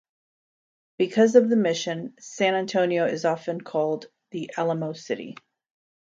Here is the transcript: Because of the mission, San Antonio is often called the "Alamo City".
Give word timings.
Because 0.97 1.35
of 1.35 1.47
the 1.47 1.55
mission, 1.55 2.15
San 2.19 2.55
Antonio 2.55 3.05
is 3.05 3.23
often 3.23 3.61
called 3.61 4.07
the 4.31 4.49
"Alamo 4.57 4.93
City". 4.93 5.35